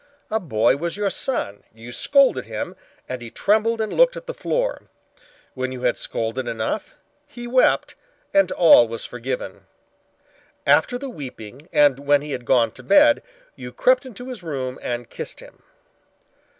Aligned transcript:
A 0.31 0.39
boy 0.39 0.77
was 0.77 0.97
your 0.97 1.11
son, 1.11 1.63
you 1.75 1.91
scolded 1.91 2.45
him 2.45 2.75
and 3.07 3.21
he 3.21 3.29
trembled 3.29 3.79
and 3.79 3.93
looked 3.93 4.17
at 4.17 4.25
the 4.25 4.33
floor. 4.33 4.81
When 5.53 5.71
you 5.71 5.83
had 5.83 5.95
scolded 5.99 6.47
enough 6.47 6.95
he 7.27 7.45
wept 7.45 7.93
and 8.33 8.51
all 8.53 8.87
was 8.87 9.05
forgiven. 9.05 9.67
After 10.65 10.97
the 10.97 11.07
weeping 11.07 11.69
and 11.71 11.99
when 11.99 12.23
he 12.23 12.31
had 12.31 12.45
gone 12.45 12.71
to 12.71 12.81
bed, 12.81 13.21
you 13.55 13.71
crept 13.71 14.03
into 14.03 14.29
his 14.29 14.41
room 14.41 14.79
and 14.81 15.07
kissed 15.07 15.39
him. 15.39 15.61